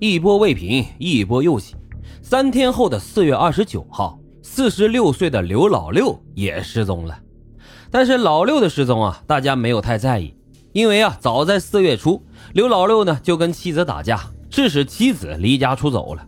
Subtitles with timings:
[0.00, 1.74] 一波未平，一波又起。
[2.22, 7.18] 三天后的四月二十九号，四十六岁的刘老六也失踪了。
[7.90, 10.36] 但是老六的失踪啊，大家没有太在意，
[10.72, 12.22] 因为啊，早在四月初，
[12.52, 16.24] 刘老六呢就跟妻子打架，致使妻子离家出走了。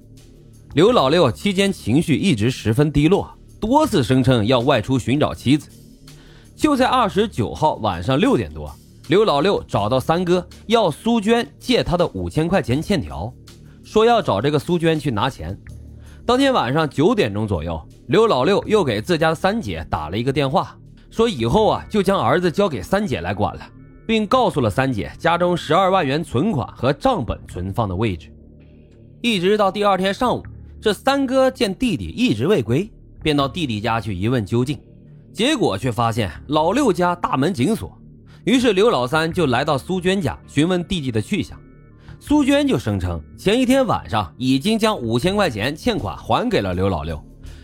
[0.75, 5.69] 刘老六期间情绪一直十分低落，多次声称要外出寻找妻子。
[6.57, 8.75] 就在二十九号晚上六点多，
[9.09, 13.33] 刘老六找到三哥要苏娟借他的五千块钱欠条，
[13.91, 15.59] 说要找这个苏娟去拿钱。
[16.25, 20.79] 当天晚上九点钟左右，刘老六又给自家的三姐打了一个电话。
[21.11, 23.69] 说以后啊，就将儿子交给三姐来管了，
[24.07, 28.33] 并告诉了三姐家中十二万元存款和账本存放的位置。
[29.23, 30.41] 一直到第二天上午，
[30.81, 32.89] 这三哥见弟弟一直未归，
[33.25, 34.79] 便到弟弟家去一问究竟，
[35.33, 38.01] 结果却发现老六家大门紧锁。
[38.45, 41.61] 于是刘老三就来到苏娟家询问弟弟的去向，
[42.21, 47.21] 苏娟就声称前一天晚上已经将五千块钱欠款还给了刘老六。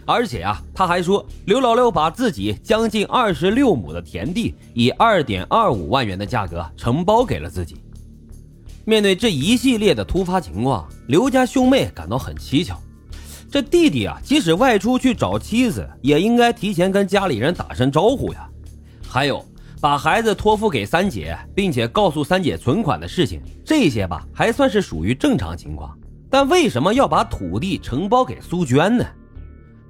[0.07, 7.77] 而且啊，他还说刘老六把自己将近二十六亩的田地以二点二五万元的价格承包给了自己。
[8.85, 12.81] 面对这一系列的突发情况，刘家兄妹感到很蹊跷。
[13.51, 18.49] 这弟弟啊，即使外出去找妻子，也应该提前跟家里人打声招呼呀。
[19.09, 19.45] 还有，
[19.87, 25.97] 把孩子托付给三姐，并且告诉三姐存款的事情，这些吧，还算是属于正常情况。
[26.29, 29.05] 但为什么要把土地承包给苏娟呢？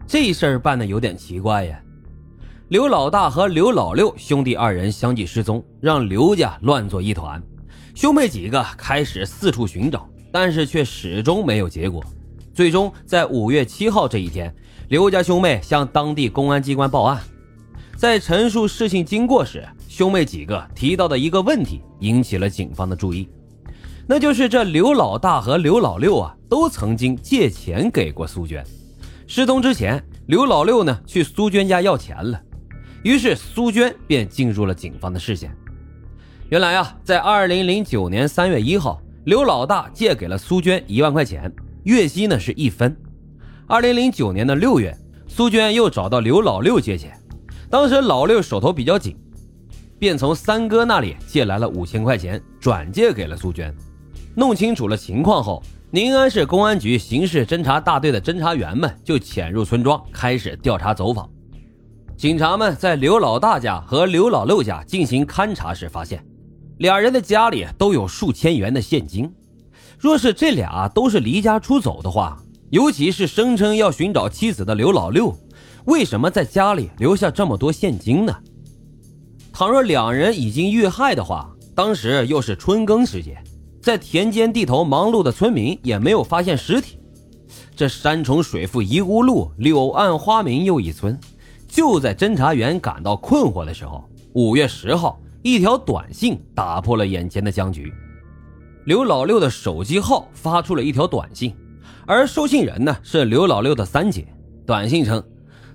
[0.06, 1.80] 这事儿办的有点奇怪呀！
[2.68, 7.42] 刘老大和刘老六兄弟二人相继失踪，让刘家乱作一团。
[7.94, 12.04] 兄妹几个开始四处寻找，但是却始终没有结果。
[12.52, 14.54] 最终在五月七号这一天，
[14.90, 17.18] 刘家兄妹向当地公安机关报案。
[17.96, 23.26] 在陈述事情经过时，兄妹几个提到的一个问题引起了警方的注意，
[24.06, 28.62] 那就是这刘老大和刘老六啊，都曾经借钱给过苏娟。
[29.26, 32.38] 失踪之前，刘老六呢去苏娟家要钱了，
[33.02, 35.50] 于是苏娟便进入了警方的视线。
[36.50, 41.50] 原来啊，在二零零九年三月一号，刘老大借给了苏娟一万块钱，
[41.84, 42.94] 月息呢是一分。
[43.66, 44.94] 二零零九年的六月，
[45.26, 47.18] 苏娟又找到刘老六借钱，
[47.70, 49.16] 当时老六手头比较紧，
[49.98, 53.74] 便从三哥那里借来了五千块钱，转借给了苏娟。
[54.34, 55.62] 弄清楚了情况后。
[55.92, 61.30] 宁安市公安局刑事侦查大队的侦查员们就潜入村庄，开始调查走访。
[62.16, 66.22] 警察们在刘老大家和刘老六家进行勘查时，发现
[66.78, 69.32] 俩人的家里都有数千元的现金。
[69.96, 72.36] 若是这俩都是离家出走的话，
[72.70, 75.34] 尤其是声称要寻找妻子的刘老六，
[75.84, 78.36] 为什么在家里留下这么多现金呢？
[79.58, 83.42] 倘若两人已经遇害的话，当时又是春耕时节。
[83.80, 86.98] 在田间地头忙碌的村民也没有发现尸体。
[87.74, 91.18] 这山重水复疑无路，柳暗花明又一村。
[91.66, 97.90] 就在侦查员感到困惑的时候，五月十号，一条短信打破了眼前的僵局。
[98.84, 101.56] 刘老六的手机号发出了一条短信，
[102.06, 104.28] 而收信人呢是刘老六的三姐。
[104.66, 105.24] 短信称：“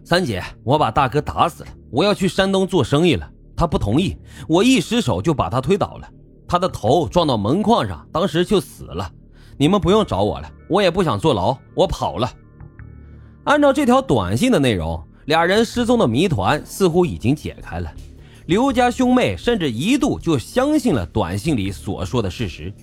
[0.06, 3.28] 三姐，我把大哥打死了，我要去山东做生意了。
[3.62, 4.18] 他不同意，
[4.48, 6.10] 我一失手就把他推倒了。”
[6.50, 9.08] 他的头撞到门框上，当时就死了。
[9.56, 12.28] 你们不用找我了，我也不想坐牢，我跑了。
[13.44, 17.94] 按照这条短信的内容，俩人失踪的谜团似乎已经解开了。
[18.48, 22.74] 刘家兄妹甚至一度就相信了短信里所说的事实。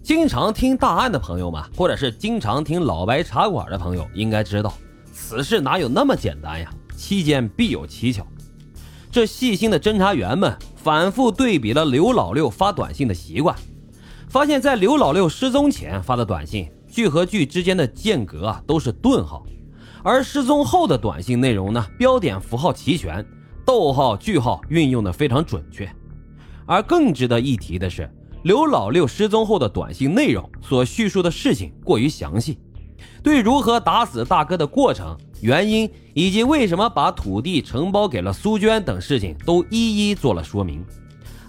[0.00, 4.72] 经常听大案的朋友们，或者是经常听老白茶馆的朋友，应该知道
[5.12, 6.70] 此事哪有那么简单呀？
[6.96, 8.24] 期间必有蹊跷。
[9.18, 10.56] 这细心的侦查员们。
[10.76, 13.52] 反复对比了刘老六发短信的习惯，
[14.28, 19.44] 发现，在刘老六失踪前发的短信，句和句之间的间隔啊都是顿号，
[20.04, 23.26] 而失踪后的短信内容呢，标点符号齐全，
[23.66, 25.90] 逗号句号运用的非常准确。
[26.64, 28.08] 而更值得一提的是，
[28.44, 32.56] 刘老六失踪后的短信内容所叙述的事情过于详细，
[33.20, 35.18] 对如何打死大哥的过程。
[35.40, 40.84] 原因以及为什么把土地承包给了苏娟等事情都一一做了说明。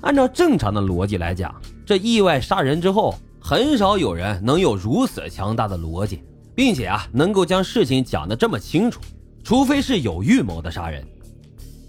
[0.02, 1.54] 按照正常的逻辑来讲，
[1.86, 6.22] 这意外杀人之后，很少有人能有如此强大的逻辑，
[6.56, 9.02] 并且啊能够将事情讲得这么清楚，
[9.44, 11.06] 除非是有预谋的杀人。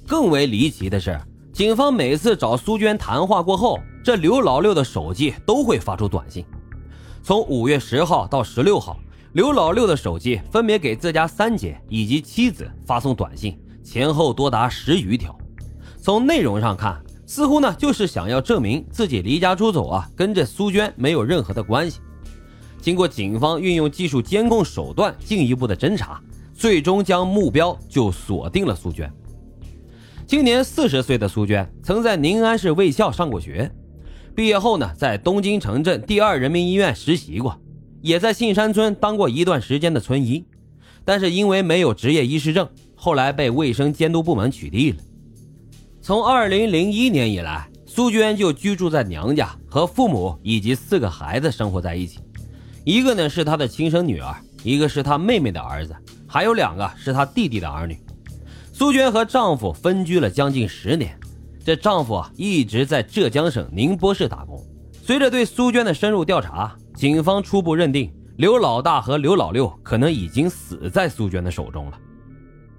[0.06, 1.20] 更为离奇的是，
[1.52, 6.44] 警方每次找苏娟谈话过后，这刘老六的手机都会发出短信，
[7.22, 8.98] 从五月十号到十六号。
[9.32, 15.38] 刘老六的手机分别给自家三姐以及妻子发送短信，前后多达十余条。
[16.02, 22.00] 从内容上看，似乎呢就是想要证明自己离家出走啊，跟这苏娟没有任何的关系。
[22.80, 26.20] 经过警方运用技术监控手段进一步的侦查，
[26.52, 29.08] 最终将目标就锁定了苏娟。
[30.26, 33.70] 今年四十岁的苏娟曾在宁安市卫校上过学，
[34.34, 37.56] 毕业后呢，在东京城镇第二人民医院实习过，
[38.02, 40.44] 也在信山村当过一段时间的村医，
[41.04, 45.02] 但是因为没有执业医师证，后来被卫生监督部门取缔了。
[46.00, 52.20] 从二零零一年以来，苏娟就居住在娘家，和父母以及四个孩子生活在一起。
[52.84, 55.94] 一个呢是她的亲生女儿，一个是她妹妹的儿子，
[56.26, 57.98] 还有两个是她弟弟的儿女。
[58.72, 61.14] 苏娟和丈夫分居了将近十年，
[61.62, 64.58] 这丈夫啊一直在浙江省宁波市打工。
[65.04, 71.98] 随着对苏娟的深入调查，警方初步认定刘老大和刘老六可能已经死在苏娟的手中了。